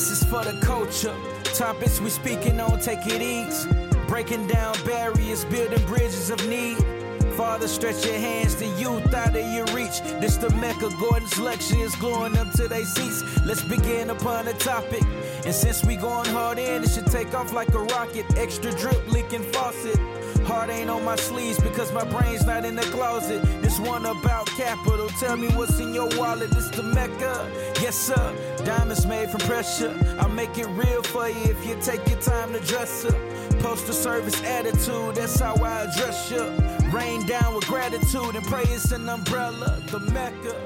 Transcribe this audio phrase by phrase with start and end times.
[0.00, 1.14] This is for the culture.
[1.52, 3.68] Topics we speaking on, take it easy.
[4.08, 6.78] Breaking down barriers, building bridges of need.
[7.36, 10.00] Father, stretch your hands to youth out of your reach.
[10.18, 13.22] This the Mecca, Gordon's lecture is glowing up to their seats.
[13.44, 15.02] Let's begin upon the topic.
[15.44, 18.24] And since we going hard in, it should take off like a rocket.
[18.38, 19.98] Extra drip leaking faucet.
[20.46, 23.42] Heart ain't on my sleeves because my brain's not in the closet.
[23.60, 25.08] This one about capital.
[25.20, 26.50] Tell me what's in your wallet.
[26.52, 27.50] This the Mecca.
[27.82, 28.49] Yes, sir.
[28.64, 29.96] Diamonds made from pressure.
[30.18, 33.14] I'll make it real for you if you take your time to dress up.
[33.60, 36.42] Postal service attitude, that's how I address you.
[36.90, 39.82] Rain down with gratitude and praise an umbrella.
[39.86, 40.60] The Mecca.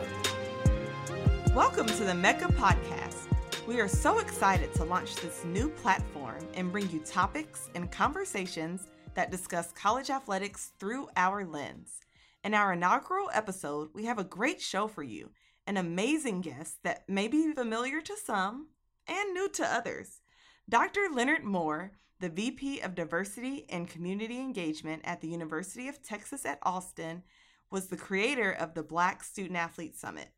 [1.54, 3.28] Welcome to the Mecca Podcast.
[3.64, 8.88] We are so excited to launch this new platform and bring you topics and conversations
[9.14, 12.00] that discuss college athletics through our lens.
[12.42, 15.30] In our inaugural episode, we have a great show for you
[15.66, 18.68] an amazing guest that may be familiar to some
[19.06, 20.20] and new to others.
[20.68, 21.08] Dr.
[21.12, 26.58] Leonard Moore, the VP of Diversity and Community Engagement at the University of Texas at
[26.62, 27.22] Austin,
[27.70, 30.28] was the creator of the Black Student Athlete Summit.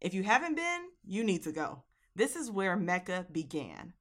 [0.00, 1.84] If you haven't been, you need to go.
[2.14, 3.92] This is where Mecca began.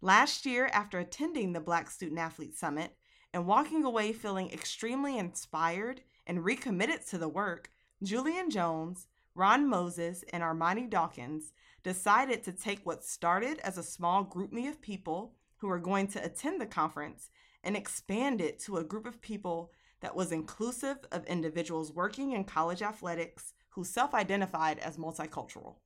[0.00, 2.96] Last year, after attending the Black Student Athlete Summit
[3.32, 7.70] and walking away feeling extremely inspired and recommitted to the work,
[8.02, 11.52] Julian Jones, Ron Moses, and Armani Dawkins
[11.82, 16.24] decided to take what started as a small GroupMe of people who were going to
[16.24, 17.30] attend the conference
[17.64, 22.44] and expand it to a group of people that was inclusive of individuals working in
[22.44, 25.76] college athletics who self identified as multicultural.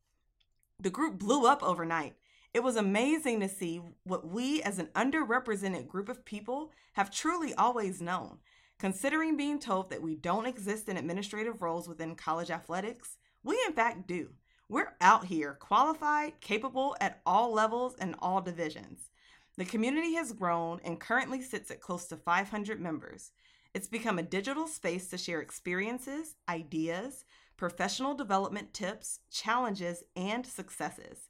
[0.81, 2.15] The group blew up overnight.
[2.53, 7.55] It was amazing to see what we, as an underrepresented group of people, have truly
[7.55, 8.39] always known.
[8.79, 13.73] Considering being told that we don't exist in administrative roles within college athletics, we in
[13.73, 14.31] fact do.
[14.69, 19.11] We're out here, qualified, capable at all levels and all divisions.
[19.57, 23.31] The community has grown and currently sits at close to 500 members.
[23.73, 27.25] It's become a digital space to share experiences, ideas,
[27.57, 31.29] professional development tips, challenges, and successes.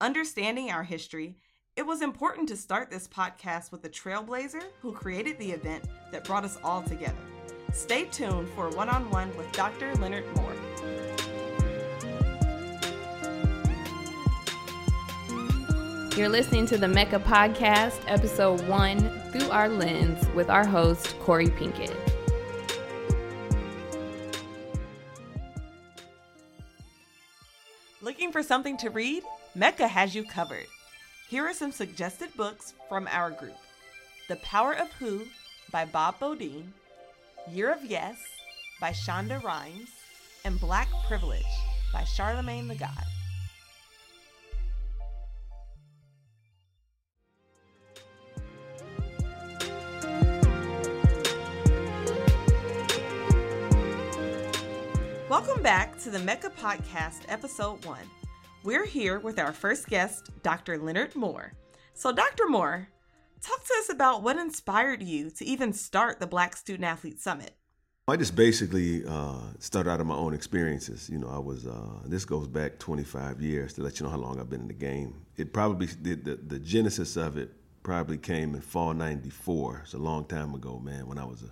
[0.00, 1.36] Understanding our history,
[1.74, 6.24] it was important to start this podcast with the trailblazer who created the event that
[6.24, 7.16] brought us all together.
[7.72, 9.92] Stay tuned for one on one with Dr.
[9.96, 10.54] Leonard Moore.
[16.16, 21.48] You're listening to the Mecca Podcast, episode one, Through Our Lens, with our host, Corey
[21.48, 21.94] Pinkett.
[28.00, 29.24] Looking for something to read?
[29.54, 30.64] Mecca has you covered.
[31.28, 33.58] Here are some suggested books from our group
[34.30, 35.20] The Power of Who
[35.70, 36.68] by Bob Beaudine,
[37.52, 38.16] Year of Yes
[38.80, 39.90] by Shonda Rhimes,
[40.46, 41.42] and Black Privilege
[41.92, 43.04] by Charlemagne the God.
[55.66, 57.98] Back to the Mecca Podcast, Episode 1.
[58.62, 60.78] We're here with our first guest, Dr.
[60.78, 61.54] Leonard Moore.
[61.92, 62.46] So, Dr.
[62.46, 62.86] Moore,
[63.42, 67.56] talk to us about what inspired you to even start the Black Student Athlete Summit.
[68.06, 71.10] I just basically uh, started out of my own experiences.
[71.10, 74.18] You know, I was, uh, this goes back 25 years to let you know how
[74.18, 75.16] long I've been in the game.
[75.36, 77.50] It probably, the, the, the genesis of it
[77.82, 79.80] probably came in fall 94.
[79.82, 81.50] It's a long time ago, man, when I was a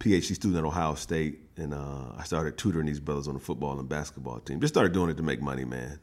[0.00, 3.78] PhD student at Ohio State, and uh, I started tutoring these brothers on the football
[3.78, 4.60] and basketball team.
[4.60, 5.98] Just started doing it to make money, man.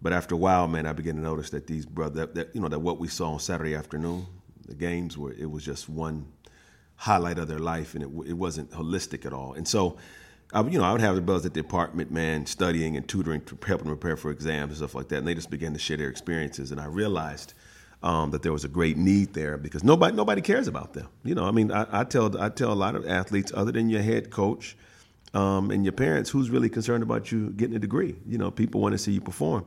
[0.00, 2.60] But after a while, man, I began to notice that these brothers, that, that, you
[2.60, 4.26] know, that what we saw on Saturday afternoon,
[4.66, 6.26] the games were, it was just one
[6.94, 9.54] highlight of their life, and it, it wasn't holistic at all.
[9.54, 9.96] And so,
[10.52, 13.40] I, you know, I would have the brothers at the apartment, man, studying and tutoring,
[13.42, 15.18] to help them prepare for exams and stuff like that.
[15.18, 17.54] And they just began to share their experiences, and I realized
[18.02, 21.08] um, that there was a great need there because nobody nobody cares about them.
[21.24, 23.88] You know, I mean, I, I tell I tell a lot of athletes, other than
[23.88, 24.76] your head coach
[25.34, 28.16] um, and your parents, who's really concerned about you getting a degree.
[28.26, 29.66] You know, people want to see you perform.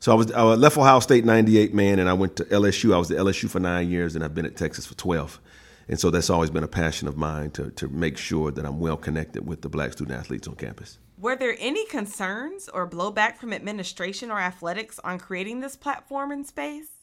[0.00, 2.94] So I was I left Ohio State '98, man, and I went to LSU.
[2.94, 5.40] I was at LSU for nine years, and I've been at Texas for 12.
[5.88, 8.80] And so that's always been a passion of mine to to make sure that I'm
[8.80, 10.98] well connected with the black student athletes on campus.
[11.18, 16.46] Were there any concerns or blowback from administration or athletics on creating this platform and
[16.46, 16.99] space?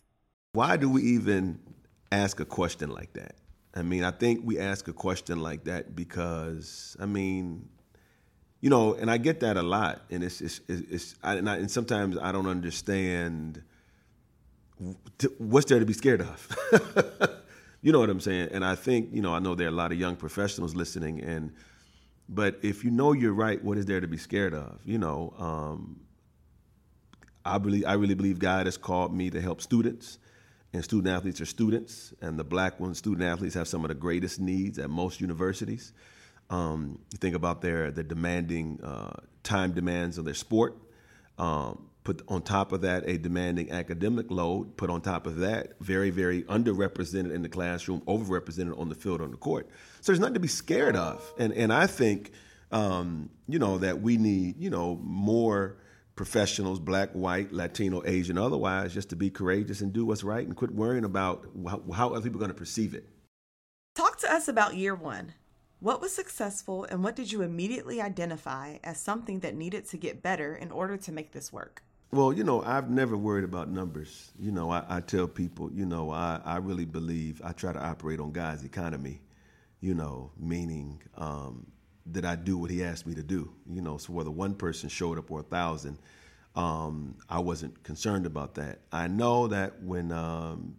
[0.54, 1.60] Why do we even
[2.12, 3.36] ask a question like that?
[3.76, 7.70] I mean, I think we ask a question like that because, I mean,
[8.60, 11.50] you know, and I get that a lot, and it's it's it's, it's I, and,
[11.50, 13.62] I, and, sometimes I don't understand
[15.38, 16.58] what's there to be scared of.
[17.82, 18.50] you know what I'm saying?
[18.52, 21.22] And I think you know, I know there are a lot of young professionals listening,
[21.22, 21.54] and
[22.28, 24.80] but if you know you're right, what is there to be scared of?
[24.86, 26.00] You know, um,
[27.46, 30.18] I believe I really believe God has called me to help students,
[30.78, 33.96] and student athletes are students, and the black ones student athletes have some of the
[33.96, 35.92] greatest needs at most universities.
[36.52, 40.78] Um, you think about their their demanding uh, time demands of their sport.
[41.40, 44.78] Um, put on top of that a demanding academic load.
[44.78, 49.20] Put on top of that very very underrepresented in the classroom, overrepresented on the field
[49.20, 49.68] on the court.
[50.02, 51.34] So there's nothing to be scared of.
[51.40, 52.34] And and I think
[52.72, 55.78] um, you know that we need you know more
[56.18, 60.56] professionals, black, white, Latino, Asian, otherwise, just to be courageous and do what's right and
[60.56, 61.46] quit worrying about
[61.96, 63.08] how, other people are going to perceive it.
[63.96, 65.34] Talk to us about year one.
[65.80, 70.24] What was successful and what did you immediately identify as something that needed to get
[70.24, 71.84] better in order to make this work?
[72.12, 74.31] Well, you know, I've never worried about numbers.
[74.40, 77.80] You know, I, I tell people, you know, I, I really believe I try to
[77.80, 79.22] operate on God's economy,
[79.81, 81.68] you know, meaning um,
[82.13, 83.51] that I do what He asked me to do.
[83.69, 85.98] You know, so whether one person showed up or a thousand,
[86.56, 88.80] um, I wasn't concerned about that.
[88.92, 90.75] I know that when um,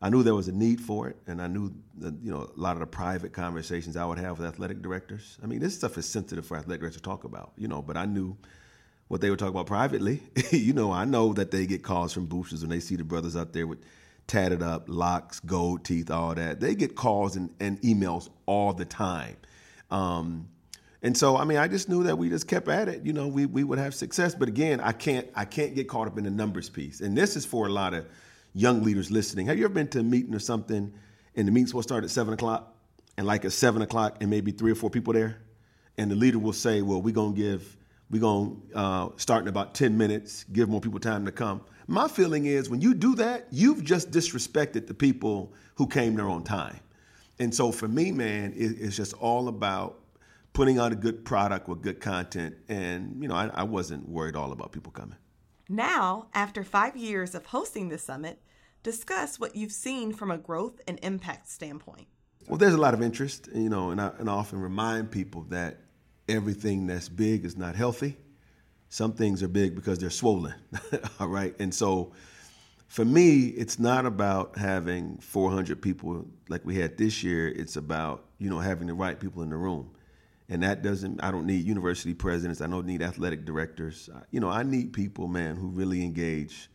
[0.00, 2.60] I knew there was a need for it, and I knew that you know a
[2.60, 5.38] lot of the private conversations I would have with athletic directors.
[5.42, 7.82] I mean, this stuff is sensitive for athletic directors to talk about, you know.
[7.82, 8.36] But I knew
[9.08, 10.22] what they would talk about privately.
[10.50, 13.36] you know, I know that they get calls from boosters when they see the brothers
[13.36, 13.78] out there with
[14.26, 16.60] tatted up locks, gold teeth, all that.
[16.60, 19.36] They get calls and, and emails all the time.
[19.90, 20.48] Um,
[21.02, 23.04] and so, I mean, I just knew that we just kept at it.
[23.04, 24.34] You know, we we would have success.
[24.34, 27.00] But again, I can't I can't get caught up in the numbers piece.
[27.00, 28.06] And this is for a lot of
[28.54, 29.46] young leaders listening.
[29.46, 30.92] Have you ever been to a meeting or something
[31.36, 32.74] and the meeting's supposed to start at seven o'clock
[33.18, 35.36] and like at seven o'clock and maybe three or four people there?
[35.98, 37.76] And the leader will say, well, we're to give,
[38.10, 41.62] we're going to uh, start in about 10 minutes, give more people time to come.
[41.86, 46.28] My feeling is when you do that, you've just disrespected the people who came there
[46.28, 46.80] on time.
[47.38, 50.00] And so for me, man, it, it's just all about
[50.52, 52.56] putting out a good product with good content.
[52.68, 55.16] And, you know, I, I wasn't worried all about people coming.
[55.68, 58.40] Now, after five years of hosting the summit,
[58.82, 62.06] discuss what you've seen from a growth and impact standpoint.
[62.48, 65.42] Well, there's a lot of interest, you know, and I, and I often remind people
[65.48, 65.80] that
[66.28, 68.16] everything that's big is not healthy.
[68.88, 70.54] Some things are big because they're swollen,
[71.20, 71.54] all right?
[71.58, 72.12] And so
[72.88, 77.48] for me, it's not about having 400 people like we had this year.
[77.48, 79.90] It's about, you know, having the right people in the room.
[80.48, 82.60] And that doesn't, I don't need university presidents.
[82.60, 84.08] I don't need athletic directors.
[84.30, 86.70] You know, I need people, man, who really engage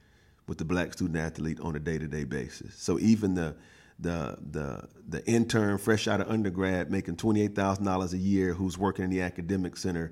[0.48, 2.75] with the black student athlete on a day to day basis.
[2.75, 3.56] So even the,
[3.98, 9.12] the, the, the intern fresh out of undergrad making $28,000 a year who's working in
[9.12, 10.12] the academic center,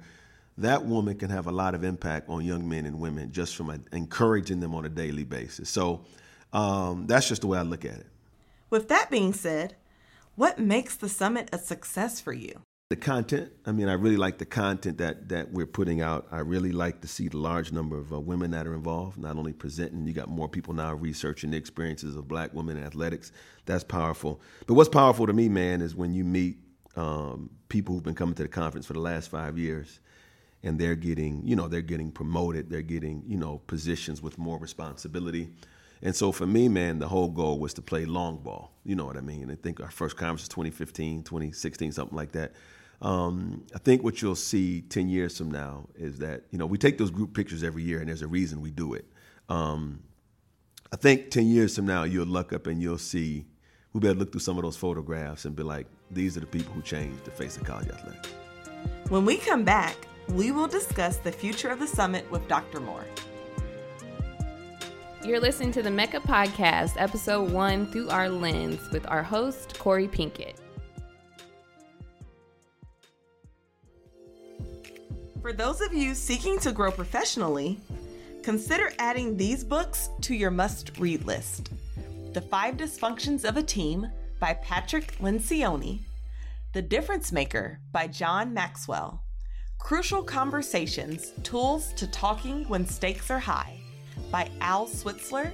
[0.61, 3.83] that woman can have a lot of impact on young men and women just from
[3.91, 5.69] encouraging them on a daily basis.
[5.69, 6.01] So
[6.53, 8.07] um, that's just the way I look at it.
[8.69, 9.75] With that being said,
[10.35, 12.61] what makes the summit a success for you?
[12.89, 13.51] the content.
[13.67, 16.27] I mean, I really like the content that that we're putting out.
[16.31, 19.37] I really like to see the large number of uh, women that are involved, not
[19.37, 20.07] only presenting.
[20.07, 23.31] You got more people now researching the experiences of Black women in athletics.
[23.67, 24.41] That's powerful.
[24.65, 26.57] But what's powerful to me, man, is when you meet
[26.95, 29.99] um, people who've been coming to the conference for the last five years,
[30.63, 32.69] and they're getting, you know, they're getting promoted.
[32.69, 35.49] They're getting, you know, positions with more responsibility.
[36.01, 38.71] And so for me, man, the whole goal was to play long ball.
[38.85, 39.51] You know what I mean?
[39.51, 42.53] I think our first conference was 2015, 2016, something like that.
[43.01, 46.77] Um, I think what you'll see 10 years from now is that, you know, we
[46.77, 49.05] take those group pictures every year and there's a reason we do it.
[49.47, 50.01] Um,
[50.91, 53.45] I think 10 years from now, you'll look up and you'll see,
[53.93, 56.41] we'll be able to look through some of those photographs and be like, these are
[56.41, 58.29] the people who changed the face of college athletics.
[59.09, 59.95] When we come back,
[60.31, 62.79] we will discuss the future of the summit with Dr.
[62.79, 63.05] Moore.
[65.25, 70.07] You're listening to the Mecca Podcast, episode one, Through Our Lens, with our host, Corey
[70.07, 70.55] Pinkett.
[75.41, 77.79] For those of you seeking to grow professionally,
[78.43, 81.71] consider adding these books to your must read list
[82.33, 84.07] The Five Dysfunctions of a Team
[84.39, 86.01] by Patrick Lencioni,
[86.73, 89.23] The Difference Maker by John Maxwell,
[89.79, 93.79] Crucial Conversations Tools to Talking When Stakes Are High
[94.29, 95.51] by Al Switzler,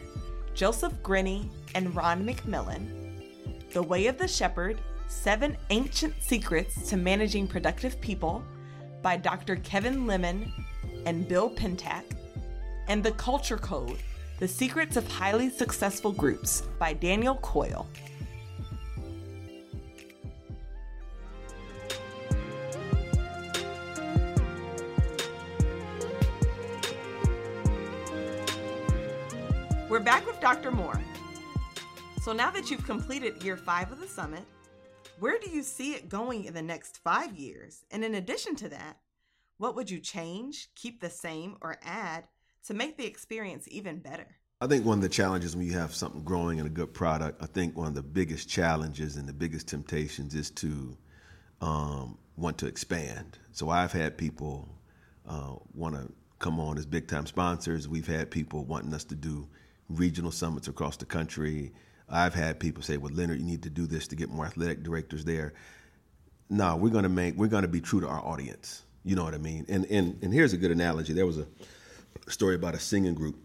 [0.53, 7.47] Joseph Grenny, and Ron McMillan, The Way of the Shepherd Seven Ancient Secrets to Managing
[7.47, 8.43] Productive People
[9.01, 9.55] by Dr.
[9.57, 10.51] Kevin Leman
[11.05, 12.03] and Bill Pentak,
[12.89, 13.99] and The Culture Code
[14.39, 17.87] The Secrets of Highly Successful Groups by Daniel Coyle.
[29.87, 30.71] We're back with Dr.
[30.71, 30.99] Moore.
[32.23, 34.43] So now that you've completed year five of the summit,
[35.19, 37.85] where do you see it going in the next five years?
[37.91, 38.97] And in addition to that,
[39.59, 42.23] what would you change, keep the same, or add
[42.65, 44.25] to make the experience even better?
[44.59, 47.43] I think one of the challenges when you have something growing and a good product,
[47.43, 50.97] I think one of the biggest challenges and the biggest temptations is to
[51.61, 53.37] um, want to expand.
[53.51, 54.67] So I've had people
[55.29, 57.87] uh, want to come on as big time sponsors.
[57.87, 59.47] We've had people wanting us to do
[59.89, 61.71] regional summits across the country.
[62.09, 64.83] I've had people say, "Well, Leonard, you need to do this to get more athletic
[64.83, 65.53] directors there."
[66.49, 68.83] No, we're going to make we're going to be true to our audience.
[69.03, 69.65] You know what I mean?
[69.67, 71.13] And and and here's a good analogy.
[71.13, 71.47] There was a
[72.27, 73.37] story about a singing group,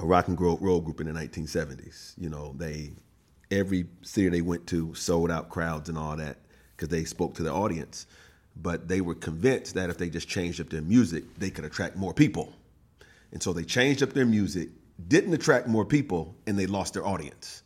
[0.00, 2.14] a rock and roll group in the 1970s.
[2.16, 2.92] You know, they
[3.50, 6.38] every city they went to sold out crowds and all that
[6.76, 8.06] because they spoke to the audience.
[8.56, 11.96] But they were convinced that if they just changed up their music, they could attract
[11.96, 12.52] more people.
[13.32, 14.68] And so they changed up their music,
[15.08, 17.62] didn't attract more people, and they lost their audience.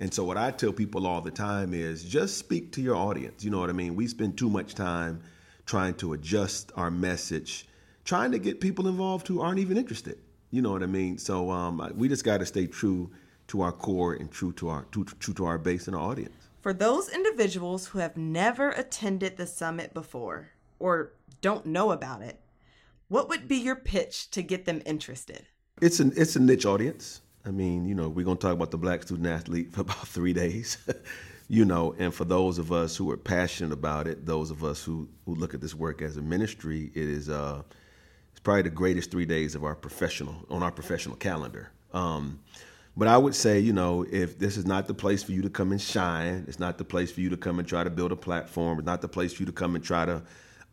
[0.00, 3.44] And so what I tell people all the time is just speak to your audience.
[3.44, 3.94] You know what I mean?
[3.94, 5.22] We spend too much time
[5.64, 7.68] trying to adjust our message,
[8.04, 10.18] trying to get people involved who aren't even interested.
[10.50, 11.18] You know what I mean?
[11.18, 13.10] So um, we just got to stay true
[13.48, 16.34] to our core and true to our true, true to our base and our audience.
[16.60, 22.40] For those individuals who have never attended the summit before or don't know about it,
[23.08, 25.46] what would be your pitch to get them interested?
[25.82, 27.22] It's an it's a niche audience.
[27.44, 30.32] I mean, you know, we're gonna talk about the black student athlete for about three
[30.32, 30.78] days.
[31.48, 34.84] you know, and for those of us who are passionate about it, those of us
[34.84, 37.62] who, who look at this work as a ministry, it is uh,
[38.30, 41.72] it's probably the greatest three days of our professional on our professional calendar.
[41.92, 42.38] Um,
[42.96, 45.50] but I would say, you know, if this is not the place for you to
[45.50, 48.12] come and shine, it's not the place for you to come and try to build
[48.12, 50.22] a platform, it's not the place for you to come and try to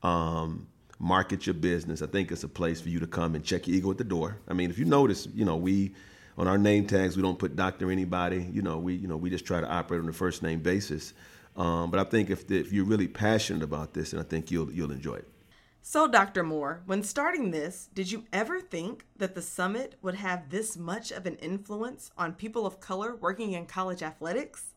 [0.08, 0.68] um,
[1.00, 2.02] market your business.
[2.02, 4.04] I think it's a place for you to come and check your ego at the
[4.04, 4.38] door.
[4.48, 5.94] I mean, if you notice, you know, we
[6.38, 8.48] on our name tags we don't put doctor anybody.
[8.52, 11.14] You know, we you know we just try to operate on a first name basis.
[11.56, 14.52] Um, but I think if the, if you're really passionate about this, and I think
[14.52, 15.28] you'll you'll enjoy it.
[15.82, 16.44] So, Dr.
[16.44, 21.12] Moore, when starting this, did you ever think that the summit would have this much
[21.12, 24.74] of an influence on people of color working in college athletics?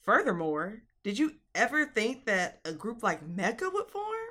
[0.00, 4.21] Furthermore, did you ever think that a group like Mecca would form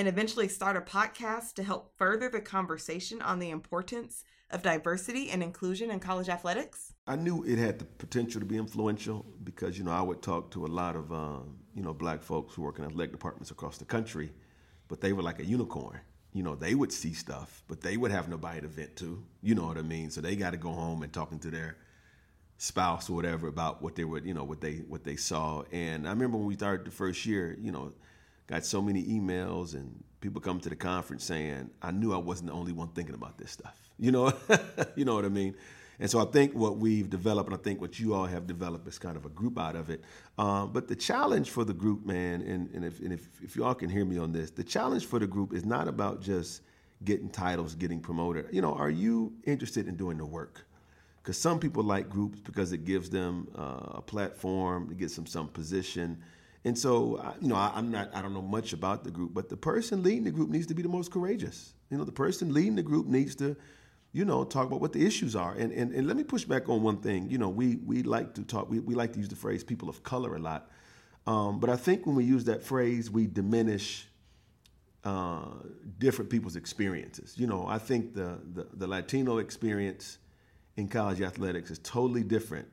[0.00, 5.30] and eventually start a podcast to help further the conversation on the importance of diversity
[5.30, 6.94] and inclusion in college athletics?
[7.06, 10.50] I knew it had the potential to be influential because, you know, I would talk
[10.52, 13.78] to a lot of, um, you know, black folks who work in athletic departments across
[13.78, 14.32] the country
[14.90, 16.00] but they were like a unicorn.
[16.34, 19.22] You know, they would see stuff, but they would have nobody to vent to.
[19.40, 20.10] You know what I mean?
[20.10, 21.76] So they got to go home and talking to their
[22.58, 25.62] spouse or whatever about what they would, you know, what they what they saw.
[25.72, 27.92] And I remember when we started the first year, you know,
[28.50, 32.50] got so many emails and people come to the conference saying, "I knew I wasn't
[32.50, 34.32] the only one thinking about this stuff." You know,
[34.96, 35.54] you know what I mean?
[35.98, 38.88] And so I think what we've developed, and I think what you all have developed,
[38.88, 40.02] is kind of a group out of it.
[40.38, 43.74] Um, but the challenge for the group, man, and, and, if, and if, if y'all
[43.74, 46.62] can hear me on this, the challenge for the group is not about just
[47.04, 48.46] getting titles, getting promoted.
[48.50, 50.66] You know, are you interested in doing the work?
[51.22, 55.26] Because some people like groups because it gives them uh, a platform, it gives them
[55.26, 56.22] some position.
[56.64, 59.48] And so, you know, I, am not, I don't know much about the group, but
[59.48, 61.72] the person leading the group needs to be the most courageous.
[61.90, 63.56] You know, the person leading the group needs to
[64.12, 65.52] you know, talk about what the issues are.
[65.52, 67.30] And, and, and let me push back on one thing.
[67.30, 69.88] You know, we, we like to talk, we, we like to use the phrase people
[69.88, 70.70] of color a lot.
[71.26, 74.08] Um, but I think when we use that phrase, we diminish
[75.04, 75.44] uh,
[75.98, 77.34] different people's experiences.
[77.36, 80.18] You know, I think the, the, the Latino experience
[80.76, 82.68] in college athletics is totally different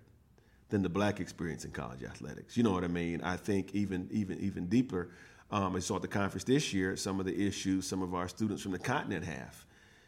[0.70, 2.58] than the black experience in college athletics.
[2.58, 3.22] You know what I mean?
[3.22, 5.10] I think even even even deeper.
[5.50, 8.28] Um, I saw at the conference this year some of the issues some of our
[8.28, 9.66] students from the continent have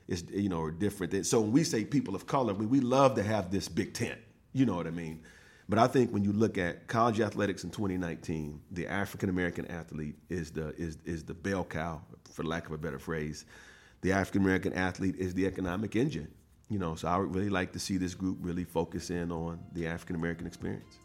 [0.07, 1.25] is you know are different.
[1.25, 4.19] So when we say people of color, we, we love to have this big tent.
[4.53, 5.21] You know what I mean?
[5.69, 10.15] But I think when you look at college athletics in 2019, the African American athlete
[10.27, 12.01] is the is is the bell cow,
[12.33, 13.45] for lack of a better phrase.
[14.01, 16.29] The African American athlete is the economic engine.
[16.69, 19.59] You know, so I would really like to see this group really focus in on
[19.73, 20.99] the African American experience.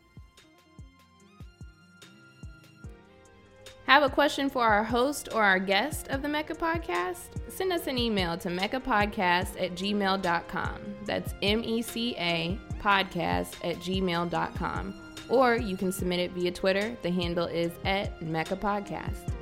[3.87, 7.29] Have a question for our host or our guest of the Mecca Podcast?
[7.49, 10.81] Send us an email to meccapodcast at gmail.com.
[11.05, 14.95] That's M E C A podcast at gmail.com.
[15.29, 16.97] Or you can submit it via Twitter.
[17.03, 19.34] The handle is at Mecca Podcast.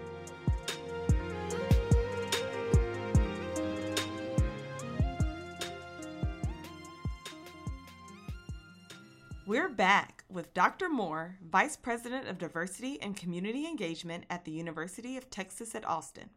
[9.73, 10.89] Back with Dr.
[10.89, 16.31] Moore, Vice President of Diversity and Community Engagement at the University of Texas at Austin.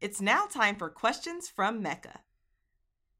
[0.00, 2.20] It's now time for questions from Mecca.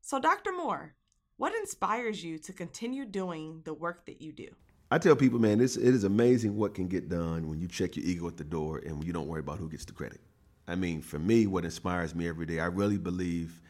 [0.00, 0.52] So, Dr.
[0.52, 0.94] Moore,
[1.36, 4.48] what inspires you to continue doing the work that you do?
[4.90, 7.96] I tell people, man, it's, it is amazing what can get done when you check
[7.96, 10.20] your ego at the door and you don't worry about who gets the credit.
[10.66, 13.60] I mean, for me, what inspires me every day, I really believe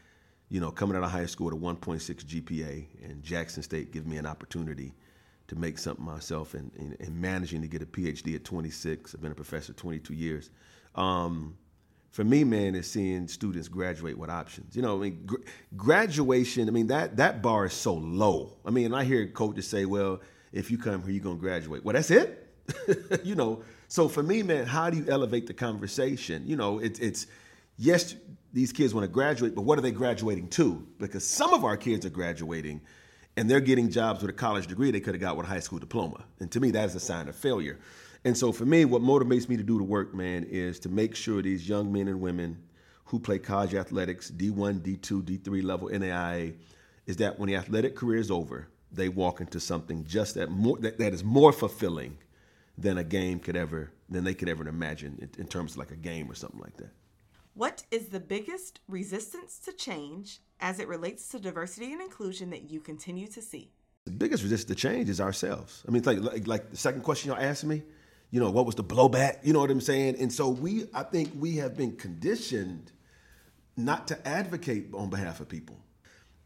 [0.50, 4.10] you know, coming out of high school with a 1.6 GPA and Jackson State giving
[4.10, 4.94] me an opportunity
[5.48, 9.14] to make something myself and, and, and, managing to get a PhD at 26.
[9.14, 10.50] I've been a professor 22 years.
[10.94, 11.56] Um,
[12.10, 14.76] for me, man, is seeing students graduate with options.
[14.76, 15.36] You know, I mean, gr-
[15.76, 16.68] graduation.
[16.68, 18.56] I mean that that bar is so low.
[18.64, 20.20] I mean, I hear coaches say, "Well,
[20.52, 22.46] if you come here, you're gonna graduate." Well, that's it.
[23.24, 23.62] you know.
[23.88, 26.46] So for me, man, how do you elevate the conversation?
[26.46, 27.26] You know, it's it's
[27.76, 28.16] yes,
[28.52, 30.86] these kids want to graduate, but what are they graduating to?
[30.98, 32.80] Because some of our kids are graduating
[33.38, 35.60] and they're getting jobs with a college degree they could have got with a high
[35.60, 36.24] school diploma.
[36.40, 37.78] And to me, that is a sign of failure.
[38.24, 41.14] And so for me, what motivates me to do the work, man, is to make
[41.14, 42.58] sure these young men and women
[43.04, 46.54] who play college athletics, D1, D2, D3 level, NAIA,
[47.06, 50.76] is that when the athletic career is over, they walk into something just that more
[50.78, 52.18] that, that is more fulfilling
[52.76, 55.92] than a game could ever than they could ever imagine in, in terms of like
[55.92, 56.90] a game or something like that.
[57.58, 62.70] What is the biggest resistance to change as it relates to diversity and inclusion that
[62.70, 63.72] you continue to see?
[64.04, 65.82] The biggest resistance to change is ourselves.
[65.84, 67.82] I mean, it's like, like, like the second question y'all asked me,
[68.30, 69.38] you know, what was the blowback?
[69.42, 70.20] You know what I'm saying?
[70.20, 72.92] And so we, I think we have been conditioned
[73.76, 75.80] not to advocate on behalf of people.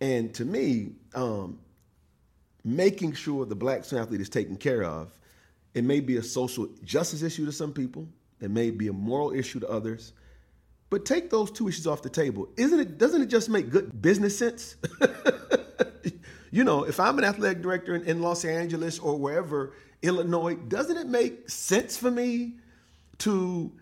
[0.01, 1.59] And to me, um,
[2.65, 5.19] making sure the black student athlete is taken care of,
[5.75, 8.09] it may be a social justice issue to some people,
[8.41, 10.15] it may be a moral issue to others,
[10.93, 12.51] but take those two issues off the table.
[12.59, 12.99] Isn't it?
[12.99, 14.77] Doesn't it just make good business sense?
[16.51, 19.73] you know, if I'm an athletic director in, in Los Angeles or wherever,
[20.03, 22.57] Illinois, doesn't it make sense for me
[23.21, 23.73] to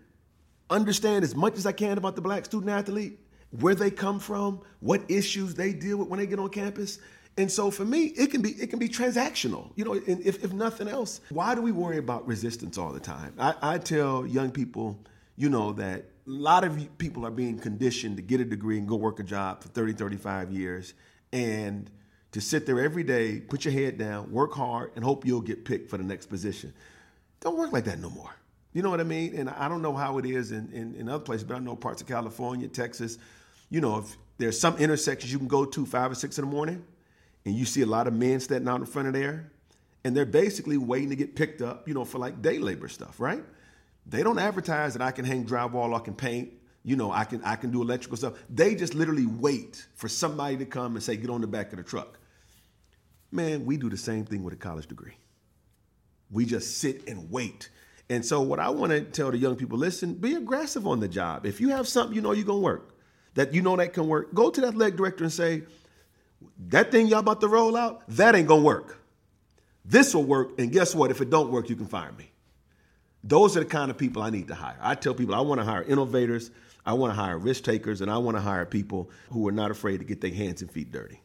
[0.69, 3.19] understand as much as I can about the black student athlete,
[3.59, 6.99] where they come from, what issues they deal with when they get on campus?
[7.37, 9.73] And so for me, it can be it can be transactional.
[9.75, 13.33] You know, if, if nothing else, why do we worry about resistance all the time?
[13.37, 14.97] I, I tell young people,
[15.35, 18.95] you know, that lot of people are being conditioned to get a degree and go
[18.95, 20.93] work a job for 30, 35 years
[21.33, 21.89] and
[22.31, 25.65] to sit there every day, put your head down, work hard, and hope you'll get
[25.65, 26.73] picked for the next position.
[27.41, 28.29] Don't work like that no more.
[28.73, 29.35] You know what I mean?
[29.35, 31.75] And I don't know how it is in, in, in other places, but I know
[31.75, 33.17] parts of California, Texas,
[33.69, 36.51] you know, if there's some intersections you can go to five or six in the
[36.51, 36.85] morning,
[37.43, 39.51] and you see a lot of men standing out in front of there,
[40.03, 43.19] and they're basically waiting to get picked up, you know, for like day labor stuff,
[43.19, 43.43] right?
[44.05, 47.43] They don't advertise that I can hang drywall, I can paint, you know, I can
[47.43, 48.33] I can do electrical stuff.
[48.49, 51.77] They just literally wait for somebody to come and say, get on the back of
[51.77, 52.19] the truck.
[53.31, 55.15] Man, we do the same thing with a college degree.
[56.31, 57.69] We just sit and wait.
[58.09, 61.07] And so what I want to tell the young people, listen, be aggressive on the
[61.07, 61.45] job.
[61.45, 62.95] If you have something you know you're gonna work,
[63.35, 65.63] that you know that can work, go to that leg director and say,
[66.67, 68.97] that thing y'all about to roll out, that ain't gonna work.
[69.85, 71.11] This will work, and guess what?
[71.11, 72.30] If it don't work, you can fire me.
[73.23, 74.77] Those are the kind of people I need to hire.
[74.81, 76.51] I tell people I want to hire innovators,
[76.85, 79.69] I want to hire risk takers, and I want to hire people who are not
[79.69, 81.21] afraid to get their hands and feet dirty.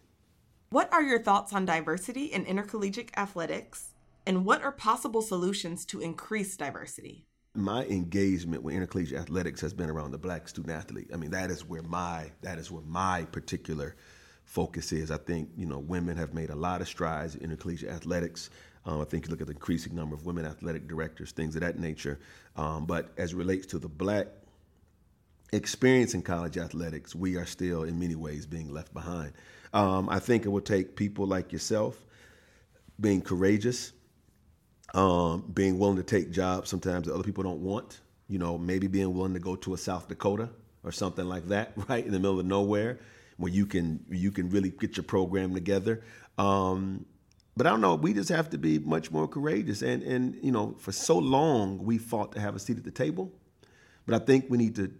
[0.68, 3.94] What are your thoughts on diversity in intercollegiate athletics,
[4.26, 7.24] and what are possible solutions to increase diversity?
[7.54, 11.08] My engagement with intercollegiate athletics has been around the black student athlete.
[11.14, 13.96] I mean, that is where my that is where my particular
[14.44, 15.10] focus is.
[15.10, 18.50] I think you know women have made a lot of strides in intercollegiate athletics.
[18.86, 21.62] Um, I think you look at the increasing number of women athletic directors, things of
[21.62, 22.20] that nature.
[22.54, 24.28] Um, but as it relates to the black
[25.52, 29.32] experience in college athletics, we are still in many ways being left behind.
[29.72, 32.06] Um, I think it will take people like yourself
[33.00, 33.92] being courageous,
[34.94, 38.00] um, being willing to take jobs sometimes that other people don't want.
[38.28, 40.48] You know, maybe being willing to go to a South Dakota
[40.84, 43.00] or something like that, right in the middle of nowhere,
[43.36, 46.02] where you can you can really get your program together.
[46.38, 47.04] Um,
[47.56, 47.94] but I don't know.
[47.94, 49.82] We just have to be much more courageous.
[49.82, 52.90] And and you know, for so long we fought to have a seat at the
[52.90, 53.32] table,
[54.06, 54.92] but I think we need to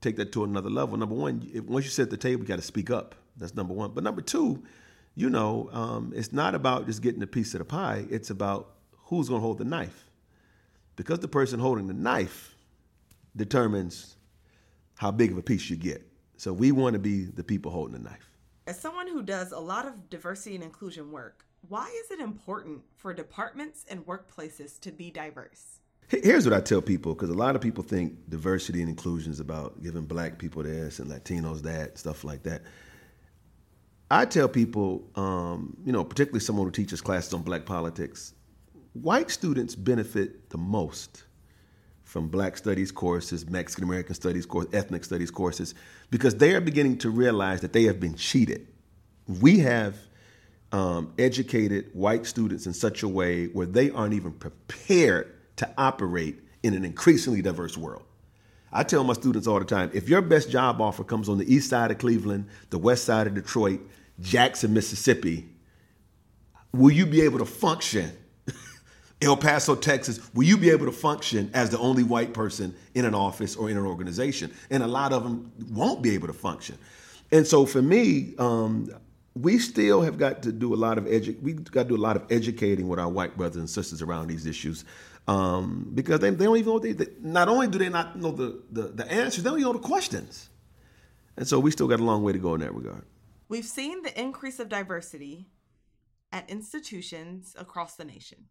[0.00, 0.96] take that to another level.
[0.96, 3.16] Number one, if, once you sit at the table, you got to speak up.
[3.36, 3.90] That's number one.
[3.92, 4.62] But number two,
[5.14, 8.06] you know, um, it's not about just getting a piece of the pie.
[8.08, 8.74] It's about
[9.06, 10.10] who's going to hold the knife,
[10.94, 12.54] because the person holding the knife
[13.34, 14.16] determines
[14.96, 16.06] how big of a piece you get.
[16.36, 18.30] So we want to be the people holding the knife.
[18.66, 22.82] As someone who does a lot of diversity and inclusion work, why is it important
[22.96, 25.80] for departments and workplaces to be diverse?
[26.08, 29.40] Here's what I tell people because a lot of people think diversity and inclusion is
[29.40, 32.62] about giving black people this and Latinos that, stuff like that.
[34.10, 38.32] I tell people, um, you know, particularly someone who teaches classes on black politics,
[38.94, 41.24] white students benefit the most
[42.04, 45.74] from black studies courses, Mexican American studies courses, ethnic studies courses,
[46.10, 48.66] because they are beginning to realize that they have been cheated.
[49.26, 49.98] We have
[50.72, 56.40] um, educated white students in such a way where they aren't even prepared to operate
[56.62, 58.04] in an increasingly diverse world.
[58.72, 61.52] I tell my students all the time if your best job offer comes on the
[61.52, 63.80] east side of Cleveland, the west side of Detroit,
[64.20, 65.48] Jackson, Mississippi,
[66.72, 68.10] will you be able to function?
[69.22, 73.04] El Paso, Texas, will you be able to function as the only white person in
[73.04, 74.52] an office or in an organization?
[74.70, 76.76] And a lot of them won't be able to function.
[77.32, 78.90] And so for me, um,
[79.42, 81.98] we still have got to do a lot of edu- we got to do a
[81.98, 84.84] lot of educating with our white brothers and sisters around these issues
[85.26, 88.32] um, because they, they don't even know they, they, not only do they not know
[88.32, 90.48] the, the, the answers they don't even know the questions.
[91.36, 93.04] And so we still got a long way to go in that regard.
[93.48, 95.46] We've seen the increase of diversity
[96.32, 98.46] at institutions across the nation.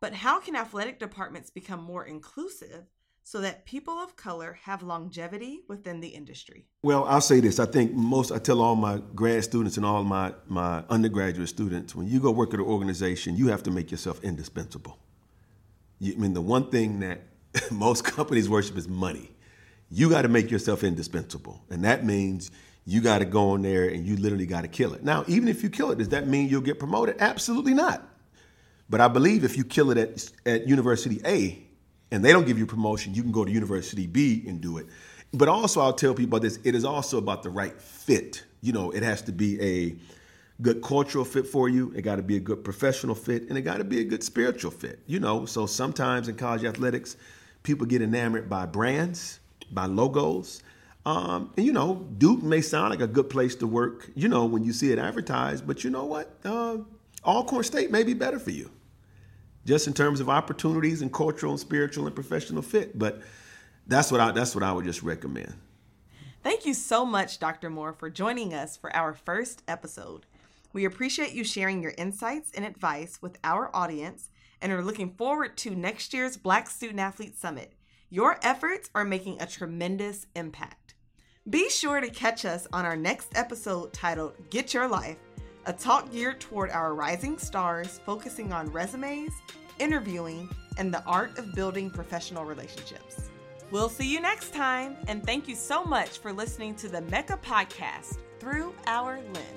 [0.00, 2.84] But how can athletic departments become more inclusive
[3.26, 6.64] so that people of color have longevity within the industry?
[6.84, 7.58] Well, I'll say this.
[7.58, 11.92] I think most, I tell all my grad students and all my, my undergraduate students,
[11.92, 14.96] when you go work at an organization, you have to make yourself indispensable.
[15.98, 17.22] You, I mean, the one thing that
[17.72, 19.32] most companies worship is money.
[19.90, 21.64] You got to make yourself indispensable.
[21.68, 22.52] And that means
[22.84, 25.02] you got to go in there and you literally got to kill it.
[25.02, 27.16] Now, even if you kill it, does that mean you'll get promoted?
[27.18, 28.08] Absolutely not.
[28.88, 31.65] But I believe if you kill it at, at University A,
[32.10, 34.86] and they don't give you promotion, you can go to University B and do it.
[35.32, 38.44] But also, I'll tell people about this it is also about the right fit.
[38.60, 39.96] You know, it has to be a
[40.62, 43.62] good cultural fit for you, it got to be a good professional fit, and it
[43.62, 45.00] got to be a good spiritual fit.
[45.06, 47.16] You know, so sometimes in college athletics,
[47.62, 49.40] people get enamored by brands,
[49.70, 50.62] by logos.
[51.04, 54.46] Um, and you know, Duke may sound like a good place to work, you know,
[54.46, 56.34] when you see it advertised, but you know what?
[56.44, 56.78] Uh,
[57.24, 58.70] Alcorn State may be better for you
[59.66, 62.98] just in terms of opportunities and cultural and spiritual and professional fit.
[62.98, 63.20] But
[63.86, 65.54] that's what I that's what I would just recommend.
[66.42, 67.68] Thank you so much, Dr.
[67.68, 70.24] Moore, for joining us for our first episode.
[70.72, 74.30] We appreciate you sharing your insights and advice with our audience
[74.62, 77.72] and are looking forward to next year's Black Student Athlete Summit.
[78.10, 80.94] Your efforts are making a tremendous impact.
[81.48, 85.18] Be sure to catch us on our next episode titled Get Your Life
[85.66, 89.32] a talk geared toward our rising stars, focusing on resumes,
[89.80, 90.48] interviewing,
[90.78, 93.30] and the art of building professional relationships.
[93.72, 97.38] We'll see you next time, and thank you so much for listening to the Mecca
[97.42, 99.56] Podcast through our lens.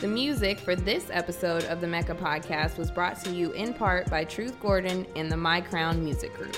[0.00, 4.08] The music for this episode of the Mecca Podcast was brought to you in part
[4.08, 6.56] by Truth Gordon and the My Crown Music Group.